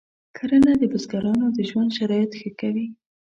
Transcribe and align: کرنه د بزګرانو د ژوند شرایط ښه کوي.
کرنه 0.37 0.71
د 0.79 0.83
بزګرانو 0.91 1.47
د 1.57 1.59
ژوند 1.69 1.89
شرایط 1.97 2.31
ښه 2.39 2.49
کوي. 2.59 2.87